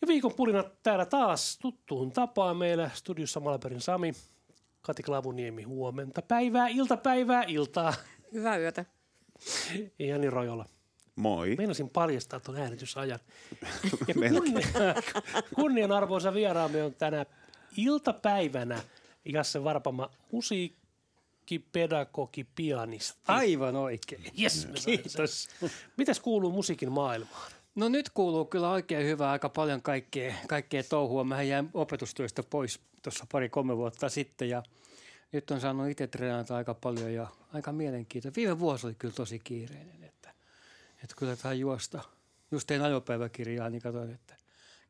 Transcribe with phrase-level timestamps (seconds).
[0.00, 4.12] Ja viikon pulinat täällä taas tuttuun tapaan meillä studiossa Malperin Sami,
[4.82, 7.94] Kati Klavuniemi huomenta, päivää, iltapäivää, iltaa.
[8.32, 8.84] Hyvää yötä.
[9.98, 10.66] Jani Rojola.
[11.16, 11.54] Moi.
[11.58, 13.18] Meinasin paljastaa tuon äänitysajan.
[14.08, 14.66] Ja kunnia,
[15.54, 17.26] kunnianarvoisa vieraamme on tänä
[17.76, 18.80] iltapäivänä
[19.24, 20.10] Jasse Varpama,
[21.46, 23.18] musiikkipedagogi, pianisti.
[23.28, 24.24] Aivan oikein.
[24.40, 25.48] Yes, Kiitos.
[25.96, 27.52] Mitäs kuuluu musiikin maailmaan?
[27.74, 31.24] No nyt kuuluu kyllä oikein hyvää, aika paljon kaikkea, kaikkea touhua.
[31.24, 34.62] Mä jäin opetustyöstä pois tuossa pari-kolme vuotta sitten ja
[35.32, 38.36] nyt on saanut itse treenata aika paljon ja aika mielenkiintoista.
[38.36, 40.30] Viime vuosi oli kyllä tosi kiireinen, että,
[41.02, 42.02] että kyllä tämä juosta.
[42.50, 44.36] Just tein ajopäiväkirjaa, niin katsoin, että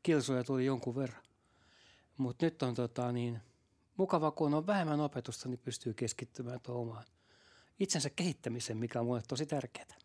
[0.02, 1.22] kilsoja tuli jonkun verran.
[2.16, 3.40] Mutta nyt on tota niin,
[3.96, 7.04] mukava, kun on vähemmän opetusta, niin pystyy keskittymään tuohon omaan
[7.80, 9.96] itsensä kehittämiseen, mikä on mulle tosi tärkeää.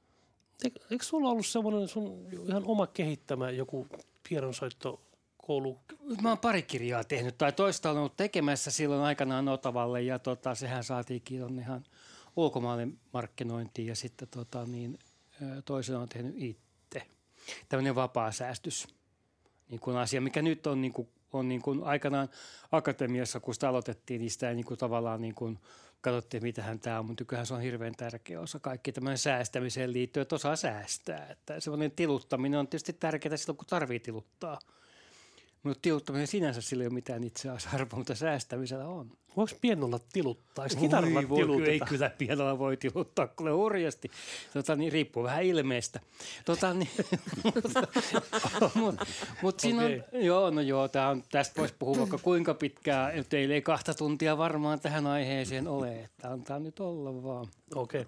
[0.63, 3.87] Eikö, sulla ollut semmoinen sun ihan oma kehittämä joku
[4.29, 5.01] pianonsoitto
[5.37, 5.79] koulu?
[6.21, 10.55] Mä oon pari kirjaa tehnyt, tai toista on ollut tekemässä silloin aikanaan Otavalle, ja tota,
[10.55, 11.83] sehän saatiinkin tonne ihan
[12.35, 14.99] ulkomaille markkinointiin, ja sitten tota, niin,
[15.65, 17.07] toisen on tehnyt itse.
[17.69, 18.87] Tämmöinen vapaa säästys
[19.69, 22.29] niin kuin asia, mikä nyt on, niin kuin, on niin kuin aikanaan
[22.71, 25.59] akatemiassa, kun sitä aloitettiin, niin sitä ei niin kuin tavallaan niin kuin
[26.01, 30.21] katsottiin, mitähän tämä on, mutta nykyään se on hirveän tärkeä osa kaikki tämmöinen säästämiseen liittyen,
[30.21, 31.27] että osaa säästää.
[31.29, 34.59] Että semmoinen tiluttaminen on tietysti tärkeää silloin, kun tarvii tiluttaa.
[35.63, 39.11] Mutta tiluttaminen sinänsä sillä ei ole mitään itseasarvoa, mutta säästämisellä on.
[39.37, 40.65] Voiko pienolla tiluttaa?
[40.65, 41.71] Eikö kitaralla Voi, tiluteta?
[41.71, 44.11] Ei kyllä pienolla voi tiluttaa kyllä hurjasti.
[44.53, 45.99] Tota, niin, riippuu vähän ilmeestä.
[46.45, 46.89] Tota, niin,
[48.81, 49.05] mutta
[49.41, 53.25] mut siinä on, joo, no joo, tää on, tästä voisi puhua vaikka kuinka pitkään.
[53.29, 57.47] Teillä ei kahta tuntia varmaan tähän aiheeseen ole, että antaa nyt olla vaan.
[57.75, 58.05] Okei.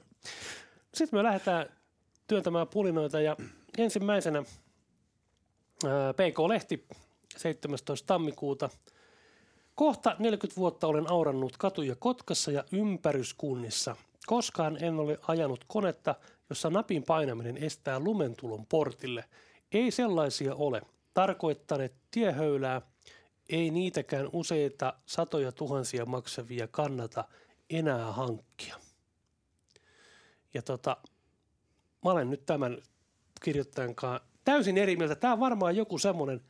[0.93, 1.65] Sitten me lähdetään
[2.27, 3.37] työntämään pulinoita ja
[3.77, 4.43] ensimmäisenä
[5.87, 6.85] ää, PK-lehti
[7.37, 7.93] 17.
[8.05, 8.69] tammikuuta.
[9.75, 13.95] Kohta 40 vuotta olen aurannut katuja Kotkassa ja ympäryskunnissa.
[14.25, 16.15] Koskaan en ole ajanut konetta,
[16.49, 19.25] jossa napin painaminen estää lumentulon portille.
[19.71, 20.81] Ei sellaisia ole.
[21.13, 22.81] Tarkoittaneet tiehöylää,
[23.49, 27.25] ei niitäkään useita satoja tuhansia maksavia kannata
[27.69, 28.75] enää hankkia.
[30.53, 30.97] Ja tota,
[32.05, 32.77] mä olen nyt tämän
[33.41, 35.15] kirjoittajan kanssa täysin eri mieltä.
[35.15, 36.41] Tämä on varmaan joku semmoinen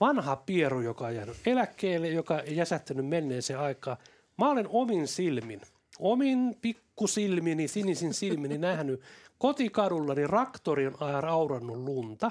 [0.00, 3.96] vanha pieru, joka on jäänyt eläkkeelle, joka ei jäsähtänyt menneeseen aikaan.
[4.38, 5.60] Mä olen omin silmin,
[5.98, 9.00] omin pikkusilmini, sinisin silmini nähnyt
[9.38, 10.92] kotikadullani raktorin
[11.28, 12.30] aurannut lunta.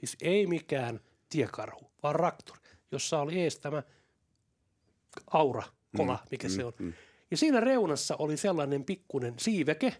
[0.00, 2.60] Siis ei mikään tiekarhu, vaan raktori,
[2.92, 3.82] jossa oli ees tämä
[5.26, 5.62] aura,
[5.96, 6.72] kola, mikä se on.
[7.30, 9.96] Ja siinä reunassa oli sellainen pikkunen siiveke.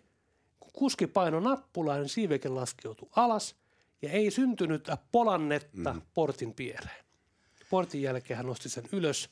[0.61, 3.57] Kun kuski paino nappulaa, niin siiveke laskeutui alas
[4.03, 6.03] ja ei syntynyt polannetta mm.
[6.15, 7.05] portin pieleen.
[7.71, 9.31] Portin jälkeen hän nosti sen ylös,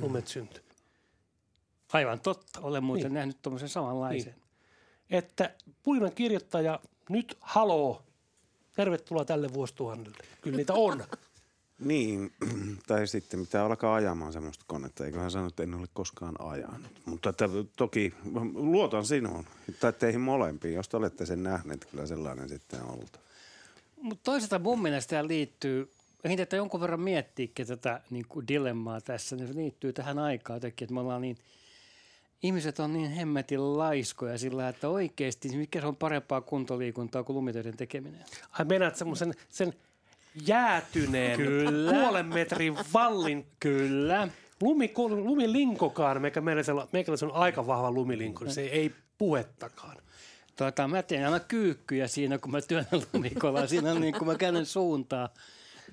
[0.00, 0.62] lumet syntyi.
[1.92, 2.60] Aivan totta.
[2.60, 3.14] Olen muuten Niin.
[3.14, 4.32] nähnyt tuommoisen samanlaisen.
[4.32, 4.42] Niin.
[5.10, 8.02] Että pulinan kirjoittaja, nyt haloo,
[8.76, 10.24] tervetuloa tälle vuosituhannelle.
[10.40, 11.04] Kyllä niitä on.
[11.78, 12.32] Niin,
[12.86, 15.04] tai sitten pitää alkaa ajamaan semmoista konetta.
[15.04, 16.90] Eiköhän sano, että en ole koskaan ajanut.
[17.04, 18.14] Mutta että toki
[18.54, 19.44] luotan sinuun,
[19.80, 20.74] tai teihin molempiin.
[20.74, 23.20] Jos te olette sen nähneet, kyllä sellainen sitten on ollut.
[24.02, 25.92] Mutta toisaalta mun mielestä tämä liittyy,
[26.24, 30.56] ei tätä jonkun verran miettiikin tätä niin kuin dilemmaa tässä, niin se liittyy tähän aikaan
[30.56, 31.36] jotenkin, että me ollaan niin,
[32.42, 37.76] ihmiset on niin hemmetin laiskoja sillä, että oikeasti mikä se on parempaa kuntoliikuntaa kuin lumitöiden
[37.76, 38.24] tekeminen.
[38.50, 39.74] Ai meinaat semmoisen sen
[40.46, 41.92] jäätyneen Kyllä.
[41.92, 44.28] puolen metrin vallin Kyllä.
[44.60, 46.62] Lumi, lumilinkokaan, meikä meillä,
[47.22, 49.96] on aika vahva lumilinko, se ei puhettakaan.
[50.56, 53.66] Tuota, mä teen aina kyykkyjä siinä, kun mä työnnän lumikolla.
[53.66, 55.28] Siinä on niin, kun mä käännän suuntaa.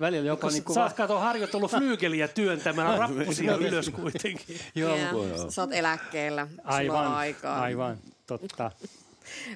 [0.00, 0.74] Välillä jopa niin kuin...
[0.74, 4.60] sä oot kato harjoitellut flyygeliä työntämään rappusia ylös kuitenkin.
[4.74, 7.60] Joo, Ja, sä oot eläkkeellä, sulla on aivan, aikaa.
[7.60, 8.70] aivan, totta.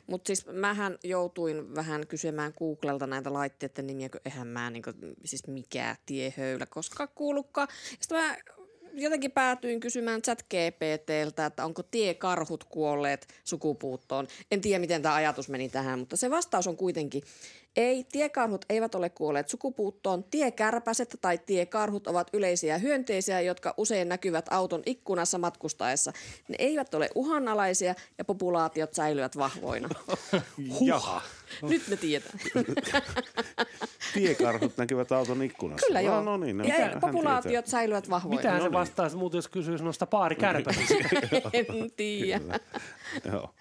[0.07, 4.91] Mutta siis mähän joutuin vähän kysymään Googlelta näitä laitteiden nimiä, kun eihän mä niinku,
[5.25, 7.69] siis mikä tiehöylä koska kuulukaan.
[8.01, 8.37] Sitten mä
[8.95, 14.27] jotenkin päätyin kysymään chat GPTltä, että onko tiekarhut kuolleet sukupuuttoon.
[14.51, 17.23] En tiedä, miten tämä ajatus meni tähän, mutta se vastaus on kuitenkin,
[17.77, 20.25] ei, tiekarhut eivät ole kuolleet sukupuuttoon.
[20.25, 26.13] Tiekärpäset tai tiekarhut ovat yleisiä hyönteisiä, jotka usein näkyvät auton ikkunassa matkustaessa.
[26.49, 29.89] Ne eivät ole uhanalaisia ja populaatiot säilyvät vahvoina.
[30.81, 31.23] Jaha.
[31.63, 32.39] Nyt me tiedetään.
[34.15, 35.87] Tiekarhut näkyvät auton ikkunassa.
[35.87, 36.15] Kyllä joo.
[36.15, 37.71] No, no niin, no, ja hän populaatiot tietää.
[37.71, 38.37] säilyvät vahvoina.
[38.37, 38.73] Mitähän No se niin.
[38.79, 40.95] vastaisi muuten, jos kysyisi noista paarikärpäsistä?
[41.53, 41.67] En
[41.97, 42.61] tiedä.
[43.33, 43.55] Joo.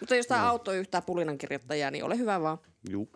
[0.00, 2.58] Mutta jos tämä auto yhtään pulinan kirjoittajaa, niin ole hyvä vaan.
[2.90, 3.08] Juu.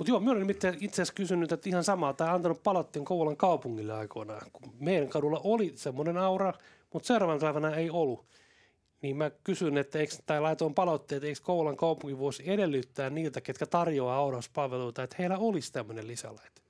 [0.00, 0.50] Mutta joo, minä olen
[0.80, 5.40] itse asiassa kysynyt, että ihan samaa, tai antanut palautteen Kouvolan kaupungille aikoinaan, kun meidän kadulla
[5.44, 6.52] oli semmoinen aura,
[6.92, 8.26] mutta seuraavan päivänä ei ollut.
[9.02, 13.40] Niin mä kysyn, että eikö, tai laitoin palautteet, että eikö Kouvolan kaupunki voisi edellyttää niiltä,
[13.40, 16.62] ketkä tarjoaa aurauspalveluita, että heillä olisi tämmöinen lisälaite.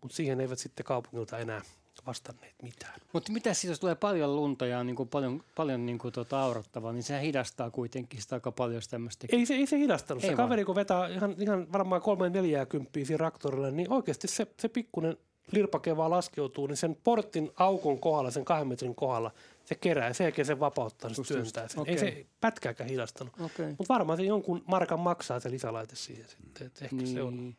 [0.00, 1.62] Mutta siihen eivät sitten kaupungilta enää
[2.06, 3.00] vastanneet mitään.
[3.12, 6.12] Mutta mitä siis, jos tulee paljon lunta ja on niin kuin paljon, paljon niin kuin
[6.12, 9.26] tota aurattavaa, niin se hidastaa kuitenkin sitä aika paljon tämmöistä.
[9.32, 10.24] Ei se, ei se hidastanut.
[10.24, 10.48] Ei se vaan.
[10.48, 14.68] kaveri, kun vetää ihan, ihan varmaan kolme neljää kymppiä siinä raktorilla, niin oikeasti se, se
[14.68, 15.16] pikkunen
[15.52, 19.30] lirpake vaan laskeutuu, niin sen portin aukon kohdalla, sen kahden metrin kohdalla,
[19.64, 21.78] se kerää ja sen jälkeen se vapauttaa, se työntää sen.
[21.78, 21.88] just.
[21.90, 23.34] Ei se pätkääkään hidastanut.
[23.40, 23.66] Okei.
[23.68, 27.08] Mutta varmaan se jonkun markan maksaa se lisälaite siihen sitten, että ehkä Niin.
[27.14, 27.56] se on.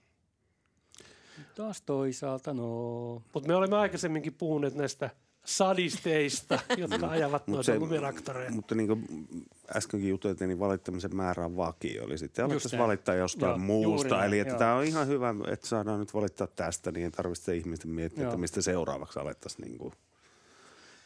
[1.55, 3.13] Taas toisaalta, no.
[3.33, 5.09] Mutta me olemme aikaisemminkin puhuneet näistä
[5.45, 8.51] sadisteista, jotka ajavat noita se- lumiraktoreja.
[8.51, 9.27] Mutta niin kuin
[9.75, 12.03] äskenkin juteltiin, niin valittamisen määrä on vakio.
[12.03, 14.07] Eli sitten alettaisiin valittaa jostain Joo, muusta.
[14.07, 14.59] juuri näin, Eli että joo.
[14.59, 18.29] tämä on ihan hyvä, että saadaan nyt valittaa tästä, niin ei tarvitse ihmisten miettiä, Joo.
[18.29, 19.93] että mistä seuraavaksi alettaisiin niin kuin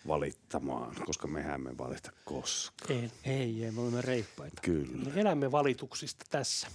[0.08, 2.92] valittamaan, koska mehän me valita koskaan.
[2.92, 3.12] Ei.
[3.24, 4.62] Ei, ei, me olemme reippaita.
[4.62, 5.10] Kyllä.
[5.14, 6.68] Me elämme valituksista tässä.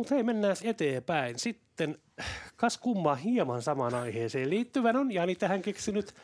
[0.00, 1.38] Mutta hei, mennään eteenpäin.
[1.38, 1.98] Sitten,
[2.56, 6.14] kas kummaa hieman samaan aiheeseen liittyvän on Jani tähän keksinyt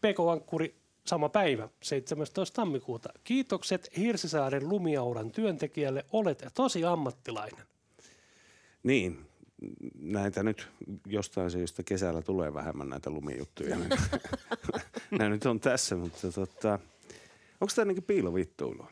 [0.00, 0.74] Peko-ankkuri
[1.06, 2.56] sama päivä, 17.
[2.56, 3.08] tammikuuta.
[3.24, 7.66] Kiitokset Hirsisaaren lumiauran työntekijälle, olet tosi ammattilainen.
[8.82, 9.26] Niin,
[10.00, 10.68] näitä nyt
[11.06, 13.76] jostain syystä kesällä tulee vähemmän näitä lumijuttuja.
[15.10, 16.78] Nämä nyt on tässä, mutta tota,
[17.60, 18.90] onko tämä niin piilovittuilua?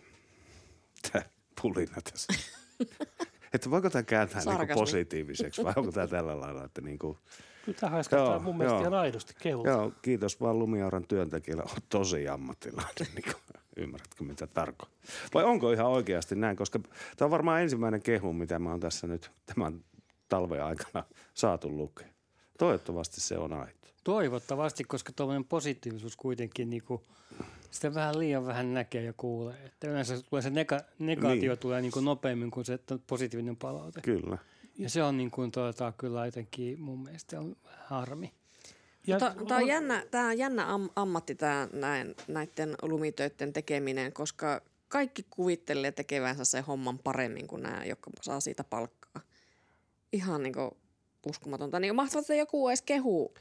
[1.12, 1.24] Tämä
[1.62, 2.32] pulina tässä.
[3.54, 7.18] Että voiko tämä kääntää niin positiiviseksi vai onko tämä tällä lailla, että niin kuin,
[7.64, 8.80] Kyllä tämä haiskahtaa Joo, mun mielestä joo.
[8.80, 9.66] ihan aidosti kehut.
[9.66, 15.00] joo, kiitos vaan lumiauran työntekijälle, on tosi ammattilainen, niin kuin, ymmärrätkö mitä tarkoittaa?
[15.34, 16.78] Vai onko ihan oikeasti näin, koska
[17.16, 19.84] tämä on varmaan ensimmäinen kehu, mitä mä oon tässä nyt tämän
[20.28, 22.08] talven aikana saatu lukea.
[22.62, 23.88] Toivottavasti se on aito.
[24.04, 27.02] Toivottavasti, koska tuommoinen positiivisuus kuitenkin niin kuin,
[27.70, 29.64] sitä vähän liian vähän näkee ja kuulee.
[29.64, 31.58] Että yleensä tulee se nega, negaatio Niin.
[31.58, 34.00] tulee niin kuin nopeammin kuin se positiivinen palaute.
[34.00, 34.38] Kyllä.
[34.78, 38.32] Ja se on niin kuin, tuota, kyllä jotenkin mun mielestä on harmi.
[39.06, 44.60] Ja Tämä on jännä, tää on jännä am, ammatti tämä näin, näiden lumitöiden tekeminen, koska
[44.88, 49.22] kaikki kuvittelee tekevänsä sen homman paremmin kuin nämä, jotka saa siitä palkkaa.
[50.12, 50.54] Ihan niin
[51.26, 51.80] uskomatonta.
[51.80, 53.34] Niin mahtavat, että joku edes kehuu.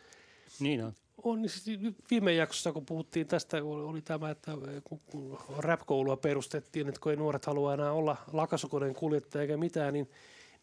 [0.59, 0.93] Niin on.
[1.23, 1.79] on, niin siis
[2.11, 4.51] viime jaksossa, kun puhuttiin tästä, oli oli tämä, että
[4.83, 9.93] kun, kun rap-koulua perustettiin, että kun ei nuoret halua enää olla lakasukoneen kuljettaja eikä mitään,
[9.93, 10.09] niin,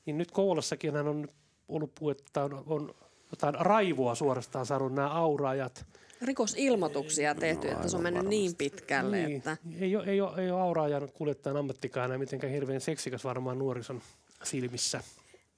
[0.07, 1.29] niin nyt Kouvolassakin on
[1.69, 2.95] ollut puhetta, on, on
[3.31, 5.87] jotain raivoa suorastaan saanut nämä auraajat.
[6.23, 10.51] Rikosilmoituksia tehty, että se on mennyt niin pitkälle, Niin, että ei, ole, ei, ole, ei
[10.51, 14.03] ole auraajan kuljettajan ammattikaan enää mitenkään hirveän seksikäs varmaan nuorison
[14.45, 15.01] silmissä.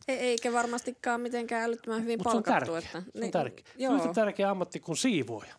[0.08, 2.72] Ei, eikä varmastikaan mitenkään älyttömän hyvin Mutta se on palkattu.
[2.72, 2.78] tärkeä.
[2.78, 3.64] Että, Se on niin, tärkeä.
[3.78, 5.54] Se on tärkeä ammatti kuin siivooja.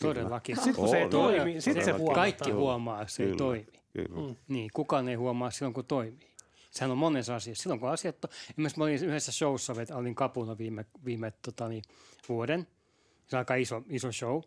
[0.00, 0.56] Todellakin.
[0.56, 2.14] Sitten kun se ei toimi, sitten se huomataan.
[2.14, 3.66] Kaikki huomaa, että se ei toimi.
[3.94, 4.36] Mm.
[4.48, 6.30] Niin, kukaan ei huomaa silloin, kun toimii.
[6.70, 7.62] Sehän on monessa asiassa.
[7.62, 8.30] Silloin, kun asiat on...
[8.50, 11.82] Esimerkiksi mä olin yhdessä showssa, olin kapuna viime, viime tota, niin,
[12.28, 12.66] vuoden.
[13.26, 14.40] Se on aika iso, iso show.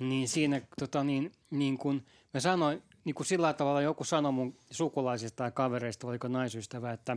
[0.00, 2.02] Niin siinä tota, niin, niin kun
[2.34, 7.16] mä sanoin, niin kuin sillä tavalla joku sanoi mun sukulaisista tai kavereista, oliko naisystävä, että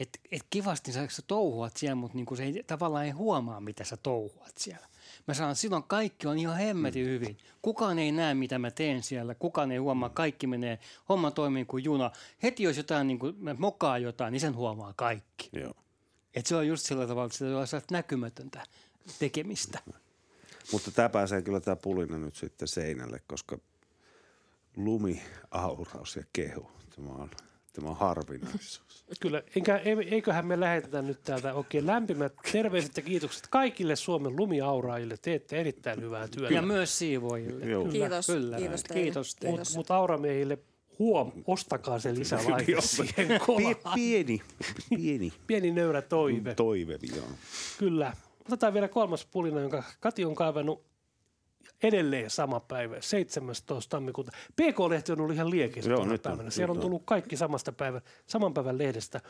[0.00, 3.84] et, et kivasti sä, sä touhuat siellä, mutta niin se ei, tavallaan ei huomaa, mitä
[3.84, 4.86] sä touhuat siellä.
[5.28, 7.38] Mä sanon, että silloin kaikki on ihan hemmetin hyvin.
[7.62, 9.34] Kukaan ei näe, mitä mä teen siellä.
[9.34, 12.10] Kukaan ei huomaa, kaikki menee, homma toimii kuin juna.
[12.42, 15.50] Heti jos jotain, niin kuin, mä mokaa jotain, niin sen huomaa kaikki.
[15.52, 15.74] Joo.
[16.34, 18.62] Et se on just sillä tavalla, että se on sellaista näkymätöntä
[19.18, 19.78] tekemistä.
[20.72, 23.58] Mutta tämä pääsee kyllä tämä pulina nyt sitten seinälle, koska
[24.76, 27.30] lumi, auraus ja kehu, tämä on,
[27.76, 28.82] tämä on harvinaisuus.
[29.20, 34.36] Kyllä, enkä, ei- eiköhän me lähetetä nyt täältä oikein lämpimät terveiset ja kiitokset kaikille Suomen
[34.36, 35.16] lumiauraajille.
[35.22, 36.54] Teette erittäin hyvää työtä.
[36.54, 37.64] Ja myös siivoojille.
[37.66, 37.84] Joo.
[37.84, 39.02] Kiitos, Kyllä, kiitos teille.
[39.02, 39.58] kiitos teille.
[39.58, 40.58] Mutta mut auramiehille
[40.98, 43.74] huom, ostakaa se lisälaite siihen kovaan.
[43.76, 44.42] Pie- pieni,
[44.96, 46.54] pieni Pieni nöyrä toive.
[46.54, 46.98] toive.
[47.16, 47.26] Joo.
[47.78, 48.12] Kyllä.
[48.46, 50.82] Otetaan vielä kolmas pulina, jonka Kati on kaivannut
[51.82, 53.90] edelleen sama päivä, 17.
[53.90, 54.32] tammikuuta.
[54.56, 56.42] PK-lehti on ollut ihan liekissä Joo, nyt on, päivänä.
[56.44, 56.82] nyt Siellä on on.
[56.82, 59.20] tullut kaikki samasta päivän, saman päivän lehdestä.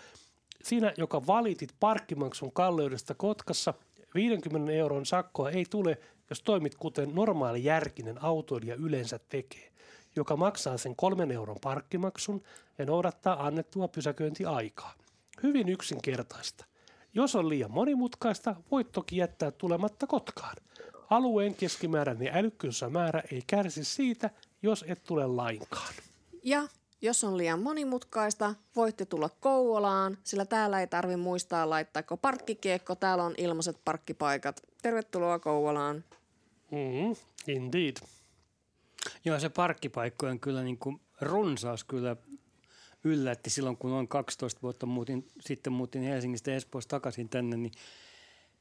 [0.63, 3.75] Siinä, joka valitit parkkimaksun kalleudesta Kotkassa,
[4.15, 5.99] 50 euron sakkoa ei tule,
[6.31, 9.73] jos toimit kuten normaali järkinen autoilija yleensä tekee,
[10.17, 12.43] joka maksaa sen kolmen euron parkkimaksun
[12.79, 14.95] ja noudattaa annettua pysäköintiaikaa.
[15.43, 16.65] Hyvin yksinkertaista.
[17.15, 20.57] Jos on liian monimutkaista, voit toki jättää tulematta Kotkaan.
[21.11, 24.31] Alueen keskimääräinen älykkyysmäärä ei kärsi siitä,
[24.63, 25.95] jos et tule lainkaan.
[26.43, 26.69] Ja
[27.03, 32.95] jos on liian monimutkaista, voitte tulla Kouvolaan, sillä täällä ei tarvi muistaa laittaako parkkikiekko.
[32.95, 34.63] Täällä on ilmaiset parkkipaikat.
[34.83, 36.05] Tervetuloa Kouvolaan.
[36.71, 37.97] Mm, indeed.
[39.25, 42.17] Joo, se parkkipaikkojen kyllä niin kuin runsaus kyllä
[43.05, 47.73] yllätti silloin, kun noin 12 vuotta muutin, sitten muutin Helsingistä ja Espoosta takaisin tänne, niin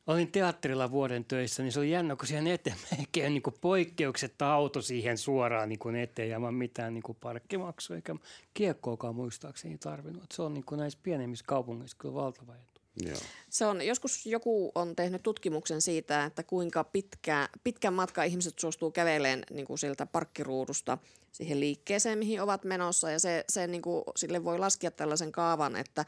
[0.07, 4.53] olin teatterilla vuoden töissä, niin se oli jännä, kun siihen eteen melkein niin kuin poikkeuksetta
[4.53, 8.15] auto siihen suoraan niin kuin eteen ja mitään niin kuin parkkimaksua, eikä
[8.53, 10.24] kiekkoakaan muistaakseni tarvinnut.
[10.24, 12.81] Et se on niin kuin näissä pienemmissä kaupungeissa kyllä valtava etu.
[13.05, 13.17] Joo.
[13.50, 18.91] Se on, joskus joku on tehnyt tutkimuksen siitä, että kuinka pitkä, pitkän matka ihmiset suostuu
[18.91, 20.97] käveleen niin kuin siltä parkkiruudusta
[21.31, 23.12] siihen liikkeeseen, mihin ovat menossa.
[23.12, 26.05] Ja se, se niin kuin, sille voi laskea tällaisen kaavan, että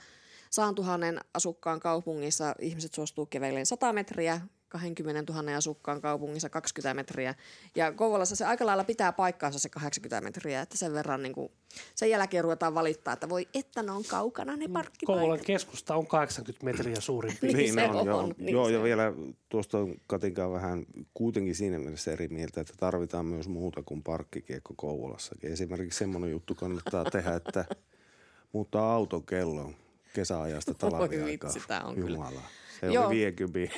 [0.50, 7.36] saan tuhannen asukkaan kaupungissa ihmiset suostuu käveleen 100 metriä, 20 000 asukkaan kaupungissa 20 metriä.
[7.75, 11.51] Ja Kouvolassa se aika lailla pitää paikkaansa se 80 metriä, että sen verran niin kuin,
[11.96, 15.22] sen jälkeen ruvetaan valittaa, että voi että ne on kaukana ne parkkipaikat.
[15.22, 17.58] Kouvolan keskusta on 80 metriä suurin piirtein.
[17.68, 18.34] Niin se on, joo.
[18.38, 19.13] niin joo se ja vielä
[19.50, 24.74] tuosta on Katinkaan vähän kuitenkin siinä mielessä eri mieltä, että tarvitaan myös muuta kuin parkkikiekko
[24.77, 25.51] Kouvolassakin.
[25.51, 27.66] Esimerkiksi semmoinen juttu kannattaa tehdä, että
[28.54, 29.75] muuttaa auton kelloon
[30.18, 31.54] kesäajasta Voi talviaikaan.
[31.54, 32.10] vitsi, tää on kyllä.
[32.10, 32.42] Jumala.
[32.80, 33.08] Se Joo.
[33.08, 33.76] oli 50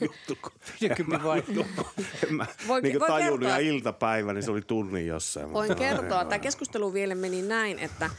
[0.04, 0.38] juttu.
[0.96, 1.42] Kyllä vai?
[2.28, 3.60] En mä Voi- niin voi tajunnut kertoa.
[3.60, 5.52] ja iltapäivä, niin se oli tunnin jossain.
[5.52, 8.10] Voin kertoa, tämä keskustelu vielä meni näin, että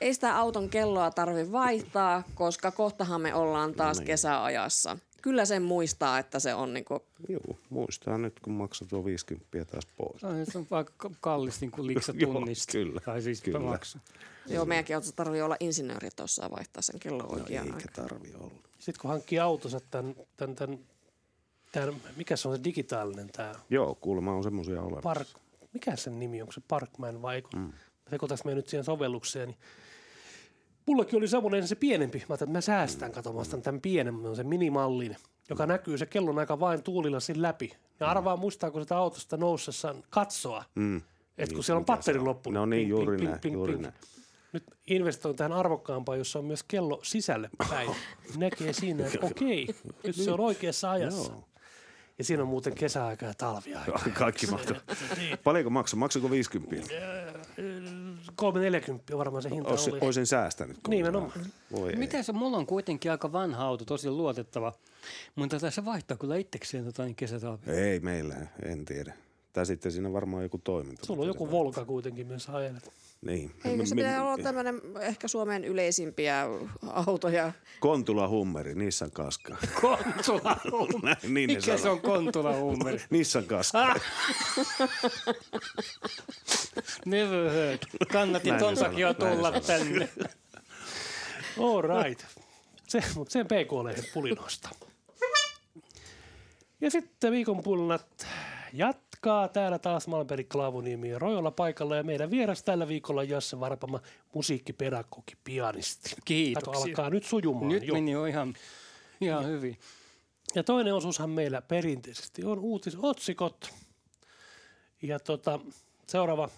[0.00, 4.06] ei sitä auton kelloa tarvi vaihtaa, koska kohtahan me ollaan taas niin.
[4.06, 4.98] kesäajassa.
[5.22, 9.86] Kyllä sen muistaa, että se on niinku, Joo, muistaa nyt, kun maksat tuo 50 taas
[9.96, 10.20] pois.
[10.52, 12.72] Se on aika ka- kallis niin kuin liksa Joo, tunnista.
[12.72, 13.58] kyllä, Tai siis kyllä.
[13.60, 13.98] maksu.
[14.46, 18.08] joo meidänkin autossa tarvii olla insinööri, että osaa vaihtaa sen kellon oikeaan Eikä aikaan.
[18.08, 18.52] tarvi olla.
[18.78, 20.78] Sitten kun hankkii autonsa tämän, tämän, tämän,
[21.72, 25.02] tämän mikä se on se digitaalinen tämä Joo, kuulemma on semmoisia olemassa.
[25.02, 25.28] Park,
[25.72, 27.48] mikä sen nimi on, onko se Parkman vai eikö?
[27.56, 27.72] Mm.
[28.10, 29.58] Sekoitas me nyt siihen sovellukseen, niin
[30.90, 32.18] mullakin oli semmoinen se pienempi.
[32.18, 33.62] Mä ajattelin, että mä säästän katsomaan mm.
[33.62, 35.16] tämän pienen, sen minimallin,
[35.50, 37.72] joka näkyy se kellon aika vain tuulilla siinä läpi.
[38.00, 40.96] Ja arvaa muistaako sitä autosta noussessaan katsoa, Mm.
[40.96, 41.06] että
[41.48, 42.60] kun Niin, siellä on patteri loppunut.
[42.60, 43.82] No niin, Ping, juuri ping, näin, ping, juuri ping.
[43.82, 43.94] näin.
[44.52, 47.90] Nyt investoin tähän arvokkaampaan, jossa on myös kello sisälle päin.
[48.36, 49.68] Näkee siinä, että okei,
[50.04, 51.32] nyt se on oikeassa ajassa.
[51.32, 51.44] Joo.
[52.18, 54.00] Ja siinä on muuten kesäaika ja talviaika.
[54.18, 54.76] Kaikki mahtuu.
[55.44, 55.98] Paljonko maksoi?
[55.98, 56.76] Maksoiko 50?
[58.34, 59.98] 340 varmaan se hinta Ois, oli.
[60.00, 60.76] oisin säästänyt.
[60.88, 61.32] Nimenomaan.
[61.72, 61.96] Voi.
[61.96, 64.72] Miten se, mulla on kuitenkin aika vanha auto, tosi luotettava,
[65.34, 67.70] mutta tässä vaihtaa kyllä itsekseen tota, niin kesätalvi.
[67.70, 69.14] Ei meillä, en tiedä.
[69.52, 71.06] Tai sitten siinä on varmaan joku toiminta.
[71.06, 72.92] Sulla on joku Volka kuitenkin, missä ajelet.
[73.26, 73.54] Niin.
[73.64, 76.46] Eikö se pitää olla tämmöinen ehkä Suomen yleisimpiä
[76.92, 77.52] autoja?
[77.80, 79.56] Kontula Hummeri, Nissan Kaska.
[79.80, 80.56] Kontula
[81.02, 83.00] Näin, niin Mikä se on Kontula huumeri?
[83.10, 83.94] Nissan Kaska.
[87.06, 87.78] Never heard.
[88.44, 90.08] Ne ton takia tulla ne tänne.
[91.58, 92.24] All right.
[92.88, 94.68] Se, mutta sen PK-lehden pulinoista.
[96.80, 98.26] Ja sitten viikon pulinat
[99.20, 104.00] jatkaa täällä taas Malberi Klavuniemi ja Rojolla paikalla ja meidän vieras tällä viikolla Jasse Varpama,
[104.34, 106.10] musiikkipedagogi, pianisti.
[106.10, 106.84] Kato, Kiitoksia.
[106.84, 107.68] alkaa nyt sujumaan.
[107.68, 107.94] Nyt jo.
[107.94, 108.54] meni jo ihan,
[109.20, 109.78] ihan hyvin.
[110.54, 113.70] Ja toinen osuushan meillä perinteisesti on uutisotsikot.
[115.02, 115.60] Ja tota,
[116.06, 116.48] seuraava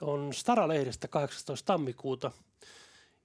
[0.00, 1.66] on Stara-lehdestä 18.
[1.66, 2.30] tammikuuta,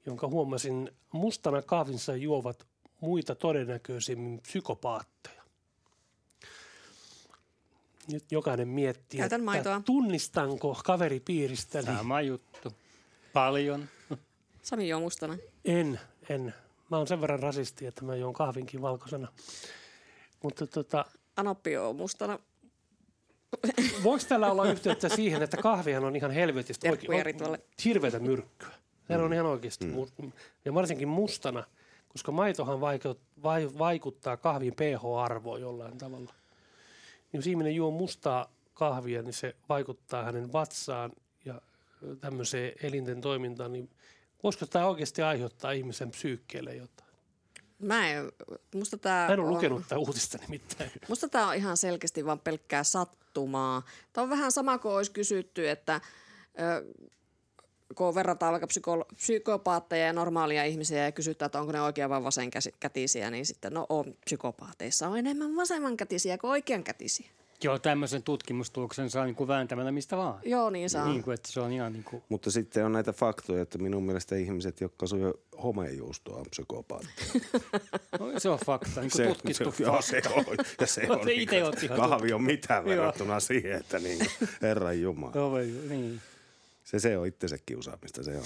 [0.05, 2.65] jonka huomasin mustana kahvinsa juovat
[3.01, 5.40] muita todennäköisimmin psykopaatteja.
[8.11, 9.81] Nyt jokainen miettii, Käytän maitoa.
[9.85, 11.85] tunnistanko kaveripiiristäni.
[11.85, 12.73] Sama juttu.
[13.33, 13.87] Paljon.
[14.61, 15.37] Sami juo mustana.
[15.65, 16.53] En, en.
[16.91, 19.27] Mä oon sen verran rasisti, että mä juon kahvinkin valkoisena.
[20.43, 21.05] Mutta tota,
[21.37, 22.39] Anoppi juo mustana.
[24.03, 26.91] Voiko tällä olla yhteyttä siihen, että kahvihan on ihan helvetistä
[27.23, 27.59] Ritvalle.
[27.85, 28.69] hirveätä myrkkyä.
[29.07, 30.31] Sehän on ihan oikeasti, mm.
[30.65, 31.63] ja varsinkin mustana,
[32.09, 36.33] koska maitohan vaikut- vai, vaikuttaa kahvin pH-arvoon jollain tavalla.
[37.31, 41.11] Niin jos ihminen juo mustaa kahvia, niin se vaikuttaa hänen vatsaan
[41.45, 41.61] ja
[42.21, 43.89] tämmöiseen elinten toimintaan, niin
[44.43, 47.11] voisiko tämä oikeasti aiheuttaa ihmisen psyykkeelle jotain?
[47.79, 48.31] Mä en,
[48.75, 50.91] musta tää Mä en ole on, lukenut tätä uutista nimittäin.
[51.07, 53.81] Musta tämä on ihan selkeästi vaan pelkkää sattumaa.
[54.13, 56.01] Tämä on vähän sama kuin olisi kysytty, että
[56.59, 56.85] ö,
[57.95, 62.23] kun verrataan vaikka psyko- psykopaatteja ja normaalia ihmisiä ja kysytään, että onko ne oikea vai
[62.23, 67.29] vasenkätisiä, niin sitten no on, psykopaateissa on enemmän vasemmankätisiä kuin oikeankätisiä.
[67.63, 70.39] Joo, tämmöisen tutkimustuloksen saa niin kuin vääntämällä mistä vaan.
[70.45, 71.07] Joo, niin saa.
[71.07, 74.03] Niin kuin, että se on ihan niin kuin, Mutta sitten on näitä faktoja, että minun
[74.03, 75.33] mielestä ihmiset, jotka syö
[75.63, 77.27] homejuustoa, on psykopaatteja.
[78.19, 80.07] no, se on fakta, niin kuin tutkittu se, joo, fakta.
[80.07, 80.45] se on.
[80.79, 81.49] Ja se on niin,
[81.95, 84.25] kahvi on mitään verrattuna siihen, että niin,
[84.61, 85.31] Herran Jumala.
[85.35, 85.57] Joo,
[85.89, 86.21] niin.
[86.91, 88.43] Se, se on itse se kiusaamista, se on.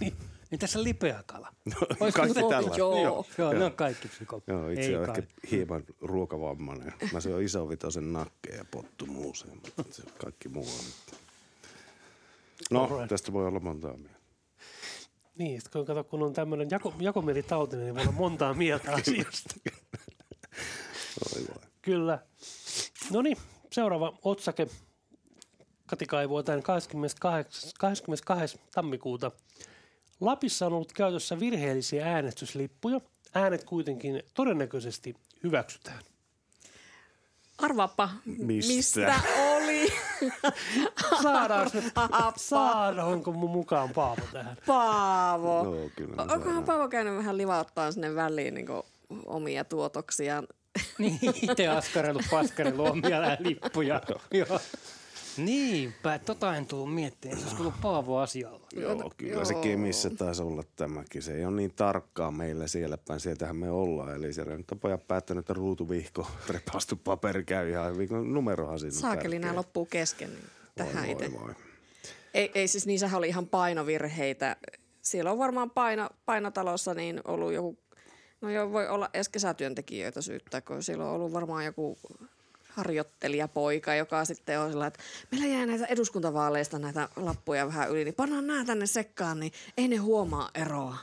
[0.50, 1.48] Niin tässä lipeä kala.
[1.64, 2.70] No, kaikki se- tällä.
[2.76, 3.02] joo.
[3.02, 4.58] Joo, joo, ne on kaikki psykopaatteja.
[4.58, 6.92] Joo, itse Ei on ehkä hieman ruokavammainen.
[7.12, 10.84] Mä syön isovitosen nakkeen ja pottu muuseen, mutta se kaikki muu on.
[12.70, 13.08] No, Alright.
[13.08, 14.18] tästä voi olla montaa mieltä.
[15.38, 19.54] Niin, sit kun, kato, kun on tämmöinen jako, jakomielitautinen, niin voi olla montaa mieltä asiasta.
[21.34, 21.46] Voi.
[21.82, 22.18] Kyllä.
[23.12, 23.36] No niin,
[23.72, 24.66] seuraava otsake.
[25.92, 28.60] Kati kaivoi tämän 28, 22.
[28.74, 29.30] tammikuuta.
[30.20, 33.00] Lapissa on ollut käytössä virheellisiä äänestyslippuja.
[33.34, 35.98] Äänet kuitenkin todennäköisesti hyväksytään.
[37.58, 38.72] Arvaappa, Mistä?
[38.74, 39.14] mistä
[39.56, 39.88] oli
[41.22, 41.70] Saadaan
[42.36, 44.56] saadaanko mun mukaan Paavo tähän?
[44.66, 45.66] Paavo.
[45.96, 46.24] Kyllä.
[46.24, 46.64] me Onkohan.
[46.64, 48.66] Paavo käynyt vähän livauttaa sinne väliin niin
[49.26, 50.46] omia tuotoksiaan?
[50.98, 54.00] Niin, itse askarellut paskarellut omia lippuja.
[54.30, 54.60] Joo.
[55.36, 57.40] Niinpä, tota en tullut miettimään.
[57.40, 58.66] Se olisi ollut Paavo asialla.
[58.72, 61.22] Joo, kyllä se Kemissä taisi olla tämäkin.
[61.22, 63.20] Se ei ole niin tarkkaa meillä siellä päin.
[63.20, 64.14] Sieltähän me ollaan.
[64.14, 64.44] Eli se
[64.80, 69.86] pojat päättänyt, että ruutuvihko, repastu paperi käy ihan hyvin, kun numerohan siinä Saakeli nämä loppuu
[69.86, 70.30] kesken.
[70.30, 71.54] Niin tähän Voi, voi, voi.
[72.34, 74.56] Ei, ei siis niissähän oli ihan painovirheitä.
[75.02, 77.78] Siellä on varmaan paino, painotalossa niin ollut joku,
[78.40, 81.98] no joo, voi olla edes kesätyöntekijöitä syyttää, kun siellä on ollut varmaan joku
[82.74, 85.00] harjoittelijapoika, joka sitten on sillä, että
[85.30, 89.88] meillä jää näitä eduskuntavaaleista näitä lappuja vähän yli, niin pannaan nämä tänne sekkaan, niin ei
[89.88, 90.96] ne huomaa eroa.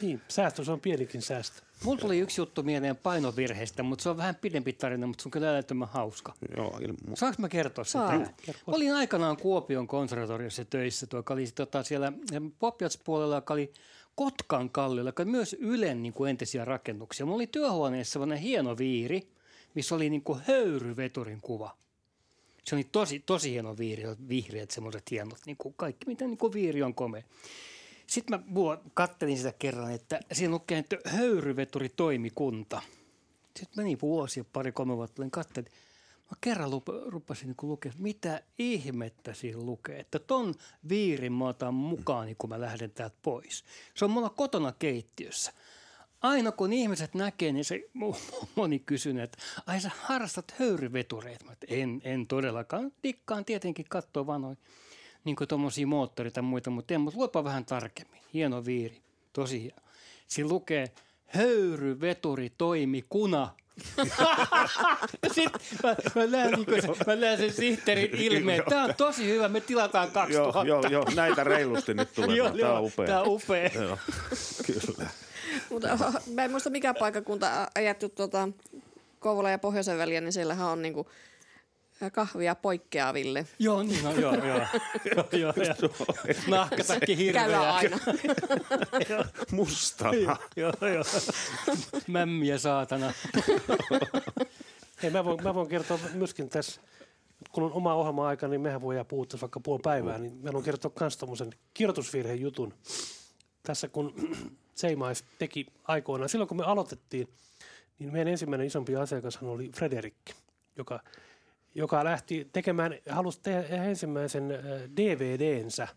[0.00, 1.62] Niin, säästö se on pienikin säästö.
[1.84, 5.30] Mulla tuli yksi juttu mieleen painovirheestä, mutta se on vähän pidempi tarina, mutta se on
[5.30, 6.34] kyllä älyttömän hauska.
[6.56, 7.16] Joo, ilman.
[7.16, 8.20] Saanko mä kertoa sen Saa.
[8.66, 12.12] Olin aikanaan Kuopion konservatoriossa töissä, tuo oli tota, siellä
[12.58, 13.72] Popjats-puolella, joka oli
[14.14, 17.26] Kotkan kalliolla, joka oli myös Ylen niin kuin entisiä rakennuksia.
[17.26, 19.28] Mulla oli työhuoneessa sellainen hieno viiri,
[19.76, 21.76] missä oli niin kuin höyryveturin kuva.
[22.64, 26.52] Se oli tosi, tosi hieno viiri, vihreät semmoiset hienot, niin kuin kaikki mitä niin kuin
[26.52, 27.22] viiri on komea.
[28.06, 32.82] Sitten mä kattelin sitä kerran, että siinä lukee, että höyryveturi toimikunta.
[33.56, 35.70] Sitten meni vuosi ja pari-kolme vuotta, olin katselin.
[36.30, 39.98] Mä kerran lupa, rupasin niin lukea, mitä ihmettä siinä lukee.
[39.98, 40.54] Että ton
[40.88, 43.64] viirin mä otan mukaan, kun mä lähden täältä pois.
[43.94, 45.52] Se on mulla kotona keittiössä.
[46.26, 47.80] Aina kun ihmiset näkee, niin se
[48.54, 51.44] moni kysyy, että ai sä harrastat höyryvetureita.
[51.44, 52.92] Mä, että en, en todellakaan.
[53.02, 54.58] Tikkaan tietenkin katsoa vaan noin
[55.24, 58.20] niin tuommoisia moottoreita tai muita, mutta en, mutta luepa vähän tarkemmin.
[58.34, 59.82] Hieno viiri, tosi hieno.
[60.26, 60.86] Siinä lukee
[61.26, 63.54] höyryveturi toimi kuna.
[65.32, 68.62] Sitten mä, mä, näen, niin kuin se, mä näen sen sihteerin ilmeen.
[68.68, 70.68] Tämä on tosi hyvä, me tilataan 2000.
[70.68, 72.36] Joo, joo, joo, näitä reilusti nyt tulee.
[72.60, 73.06] Tämä on upea.
[73.06, 73.70] Tämä on upea.
[73.74, 73.98] Joo,
[74.66, 75.10] kyllä.
[75.70, 75.98] Mutta
[76.34, 78.48] mä en muista mikä paikkakunta ajattu tuota
[79.18, 81.06] Kouvola ja Pohjoisen väliä, niin siellähän on niinku
[82.12, 83.46] kahvia poikkeaville.
[83.58, 84.60] Joo, niin on, joo, joo.
[85.16, 85.90] joo, joo, joo.
[86.46, 87.42] Nahkatakki hirveä.
[87.42, 87.98] Käydään aina.
[89.52, 90.36] Mustana.
[90.56, 91.04] joo, joo.
[92.06, 93.12] Mämmiä saatana.
[95.02, 96.80] Hei, mä, voin, mä voin kertoa myöskin tässä,
[97.52, 100.64] kun on oma ohjelma-aika, niin mehän voidaan puhua tässä vaikka puoli päivää, niin mä voin
[100.64, 102.74] kertoa myös tämmöisen kirjoitusvirheen jutun.
[103.62, 104.14] Tässä kun
[104.76, 107.28] Seimais teki aikoinaan, silloin kun me aloitettiin,
[107.98, 110.34] niin meidän ensimmäinen isompi asiakashan oli Frederikki,
[110.76, 111.00] joka,
[111.74, 114.60] joka lähti tekemään, halusi tehdä ensimmäisen äh,
[114.96, 115.88] DVDnsä.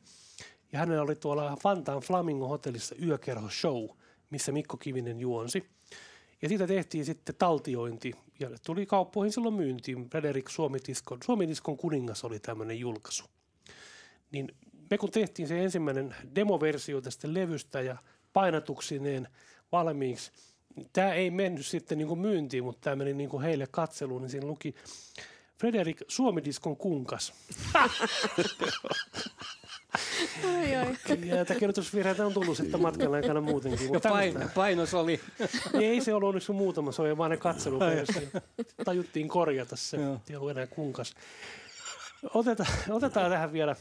[0.72, 3.88] Ja hänellä oli tuolla Vantaan Flamingo hotellissa yökerho show,
[4.30, 5.70] missä Mikko Kivinen juonsi.
[6.42, 10.10] Ja siitä tehtiin sitten taltiointi ja tuli kauppoihin silloin myyntiin.
[10.10, 13.24] Frederik Suomitiskon, Suomitiskon kuningas oli tämmöinen julkaisu.
[14.32, 14.56] Niin
[14.89, 17.98] me kun tehtiin se ensimmäinen demoversio tästä levystä ja
[18.39, 19.28] painatuksineen
[19.71, 20.32] valmiiksi,
[20.93, 24.30] tämä ei mennyt sitten niin kuin myyntiin, mutta tämä meni niin kuin heille katseluun, niin
[24.30, 24.75] siinä luki
[25.60, 27.34] Frederik Suomidiskon kunkas.
[30.56, 30.95] Ai, ai.
[31.25, 33.86] Ja tämä kirjoitusvirheitä on tullut sitten matkan aikana muutenkin.
[33.86, 35.19] Ja Mutta pain, painos oli.
[35.73, 38.21] Niin ei se ollut onneksi muutama, se oli vaan ne katseluversio.
[38.86, 39.97] Tajuttiin korjata se,
[40.30, 41.13] ei ollut enää kunkas.
[42.34, 43.75] Otetaan, otetaan tähän vielä,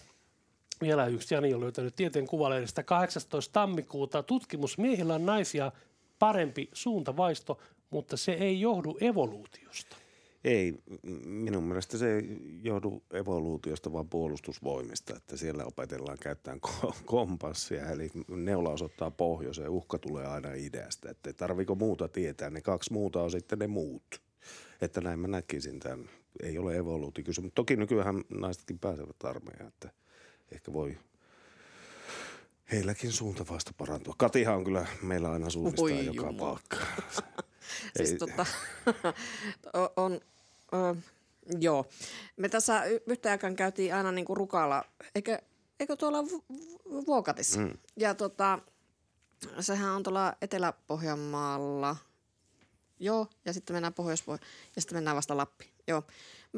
[0.81, 1.35] vielä yksi.
[1.35, 3.53] Jani on löytänyt tieteen kuvalehdestä 18.
[3.53, 4.23] tammikuuta.
[4.23, 5.73] Tutkimus miehillä on naisia
[6.19, 7.59] parempi suuntavaisto,
[7.91, 9.97] mutta se ei johdu evoluutiosta.
[10.45, 10.75] Ei,
[11.25, 18.11] minun mielestä se ei johdu evoluutiosta, vaan puolustusvoimista, että siellä opetellaan käyttämään ko- kompassia, eli
[18.29, 23.31] neula osoittaa pohjoiseen, uhka tulee aina ideasta, että tarviko muuta tietää, ne kaksi muuta on
[23.31, 24.23] sitten ne muut.
[24.81, 26.11] Että näin mä näkisin tämän,
[26.43, 29.91] ei ole evoluutikysymys, mutta toki nykyään naisetkin pääsevät armeijaan, että
[30.53, 30.99] ehkä voi
[32.73, 34.15] heilläkin suuntavasta parantua.
[34.19, 36.55] Katihan on kyllä meillä aina suunnistaa Oi joka jumala.
[36.55, 36.77] paikka.
[37.97, 38.47] Siis Ei- tota,
[39.97, 40.21] on,
[40.73, 40.97] o,
[41.61, 41.87] joo.
[42.37, 44.85] Me tässä yhtä aikaan käytiin aina niinku rukalla,
[45.15, 45.39] eikä
[45.81, 46.45] eikö tuolla Vu-
[46.91, 47.61] Vu- Vuokatissa.
[47.61, 47.73] Mm.
[47.97, 48.59] Ja tota,
[49.61, 51.97] sehän on tuolla Etelä-Pohjanmaalla.
[53.01, 54.25] Joo, ja sitten mennään pohjois
[54.77, 55.71] ja sitten mennään vasta Lappiin.
[55.89, 56.03] Joo.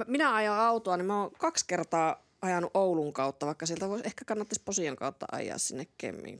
[0.06, 4.24] Minä ajan autoa, niin mä oon kaksi kertaa ajanut Oulun kautta, vaikka sieltä voisi ehkä
[4.24, 6.38] kannattaisi Posion kautta ajaa sinne Kemmiin.